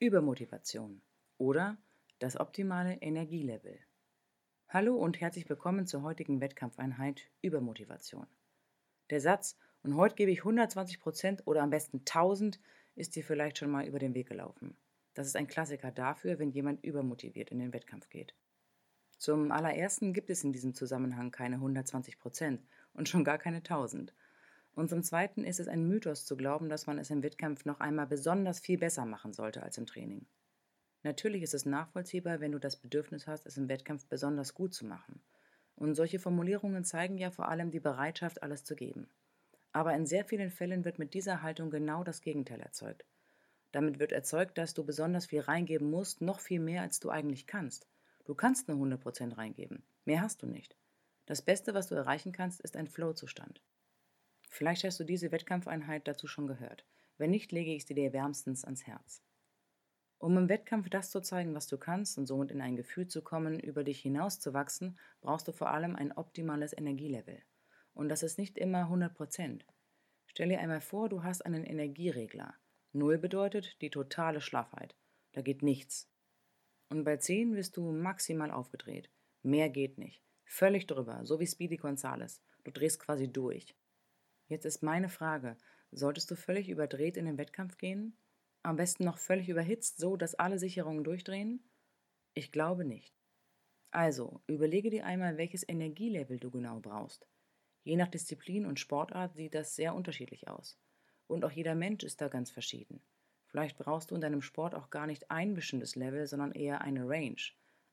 [0.00, 1.02] Übermotivation
[1.38, 1.76] oder
[2.20, 3.80] das optimale Energielevel.
[4.68, 8.28] Hallo und herzlich willkommen zur heutigen Wettkampfeinheit Übermotivation.
[9.10, 12.60] Der Satz, und heute gebe ich 120 Prozent oder am besten 1000,
[12.94, 14.76] ist dir vielleicht schon mal über den Weg gelaufen.
[15.14, 18.36] Das ist ein Klassiker dafür, wenn jemand übermotiviert in den Wettkampf geht.
[19.16, 22.62] Zum allerersten gibt es in diesem Zusammenhang keine 120 Prozent
[22.94, 24.14] und schon gar keine 1000.
[24.78, 27.80] Und zum zweiten ist es ein Mythos zu glauben, dass man es im Wettkampf noch
[27.80, 30.24] einmal besonders viel besser machen sollte als im Training.
[31.02, 34.86] Natürlich ist es nachvollziehbar, wenn du das Bedürfnis hast, es im Wettkampf besonders gut zu
[34.86, 35.20] machen.
[35.74, 39.08] Und solche Formulierungen zeigen ja vor allem die Bereitschaft, alles zu geben.
[39.72, 43.04] Aber in sehr vielen Fällen wird mit dieser Haltung genau das Gegenteil erzeugt.
[43.72, 47.48] Damit wird erzeugt, dass du besonders viel reingeben musst, noch viel mehr, als du eigentlich
[47.48, 47.88] kannst.
[48.26, 49.82] Du kannst nur 100% reingeben.
[50.04, 50.76] Mehr hast du nicht.
[51.26, 53.60] Das Beste, was du erreichen kannst, ist ein Flow-Zustand.
[54.48, 56.84] Vielleicht hast du diese Wettkampfeinheit dazu schon gehört.
[57.16, 59.22] Wenn nicht, lege ich sie dir wärmstens ans Herz.
[60.18, 63.22] Um im Wettkampf das zu zeigen, was du kannst und somit in ein Gefühl zu
[63.22, 67.40] kommen, über dich hinauszuwachsen, brauchst du vor allem ein optimales Energielevel.
[67.94, 69.64] Und das ist nicht immer 100 Prozent.
[70.26, 72.54] Stell dir einmal vor, du hast einen Energieregler.
[72.92, 74.96] Null bedeutet die totale Schlaffheit.
[75.32, 76.10] Da geht nichts.
[76.88, 79.10] Und bei 10 wirst du maximal aufgedreht.
[79.42, 80.22] Mehr geht nicht.
[80.44, 82.42] Völlig drüber, so wie Speedy Gonzales.
[82.64, 83.76] Du drehst quasi durch.
[84.48, 85.58] Jetzt ist meine Frage,
[85.90, 88.16] solltest du völlig überdreht in den Wettkampf gehen?
[88.62, 91.62] Am besten noch völlig überhitzt, so dass alle Sicherungen durchdrehen?
[92.32, 93.14] Ich glaube nicht.
[93.90, 97.28] Also, überlege dir einmal, welches Energielevel du genau brauchst.
[97.84, 100.80] Je nach Disziplin und Sportart sieht das sehr unterschiedlich aus.
[101.26, 103.02] Und auch jeder Mensch ist da ganz verschieden.
[103.46, 107.06] Vielleicht brauchst du in deinem Sport auch gar nicht ein bestimmtes Level, sondern eher eine
[107.06, 107.40] Range,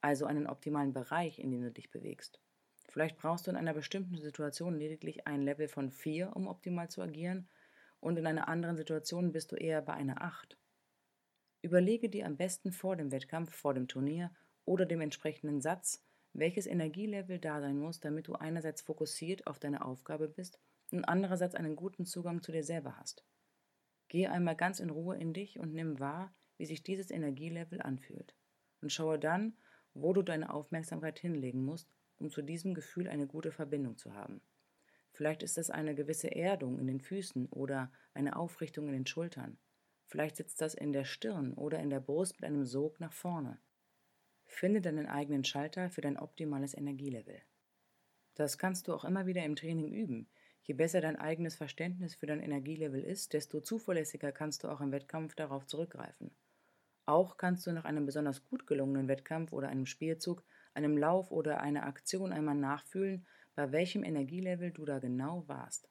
[0.00, 2.40] also einen optimalen Bereich, in dem du dich bewegst.
[2.90, 7.00] Vielleicht brauchst du in einer bestimmten Situation lediglich ein Level von 4, um optimal zu
[7.00, 7.48] agieren,
[8.00, 10.56] und in einer anderen Situation bist du eher bei einer 8.
[11.62, 14.32] Überlege dir am besten vor dem Wettkampf, vor dem Turnier
[14.64, 16.02] oder dem entsprechenden Satz,
[16.32, 20.58] welches Energielevel da sein muss, damit du einerseits fokussiert auf deine Aufgabe bist
[20.90, 23.24] und andererseits einen guten Zugang zu dir selber hast.
[24.08, 28.34] Gehe einmal ganz in Ruhe in dich und nimm wahr, wie sich dieses Energielevel anfühlt.
[28.80, 29.56] Und schaue dann,
[29.94, 31.88] wo du deine Aufmerksamkeit hinlegen musst,
[32.20, 34.40] um zu diesem Gefühl eine gute Verbindung zu haben.
[35.12, 39.58] Vielleicht ist es eine gewisse Erdung in den Füßen oder eine Aufrichtung in den Schultern.
[40.06, 43.60] Vielleicht sitzt das in der Stirn oder in der Brust mit einem Sog nach vorne.
[44.46, 47.40] Finde deinen eigenen Schalter für dein optimales Energielevel.
[48.34, 50.28] Das kannst du auch immer wieder im Training üben.
[50.62, 54.92] Je besser dein eigenes Verständnis für dein Energielevel ist, desto zuverlässiger kannst du auch im
[54.92, 56.34] Wettkampf darauf zurückgreifen.
[57.06, 60.44] Auch kannst du nach einem besonders gut gelungenen Wettkampf oder einem Spielzug,
[60.84, 65.88] einem Lauf oder einer Aktion einmal nachfühlen, bei welchem Energielevel du da genau warst.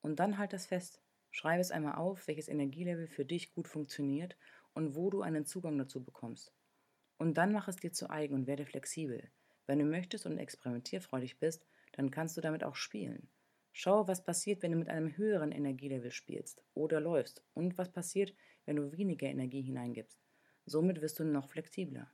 [0.00, 1.00] Und dann halt das fest.
[1.30, 4.36] Schreibe es einmal auf, welches Energielevel für dich gut funktioniert
[4.72, 6.52] und wo du einen Zugang dazu bekommst.
[7.18, 9.30] Und dann mach es dir zu eigen und werde flexibel.
[9.66, 13.28] Wenn du möchtest und experimentierfreudig bist, dann kannst du damit auch spielen.
[13.72, 18.34] Schau, was passiert, wenn du mit einem höheren Energielevel spielst oder läufst und was passiert,
[18.66, 20.20] wenn du weniger Energie hineingibst.
[20.66, 22.10] Somit wirst du noch flexibler.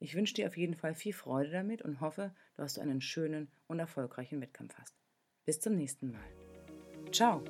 [0.00, 3.48] Ich wünsche dir auf jeden Fall viel Freude damit und hoffe, dass du einen schönen
[3.68, 4.96] und erfolgreichen Wettkampf hast.
[5.44, 7.12] Bis zum nächsten Mal.
[7.12, 7.44] Ciao!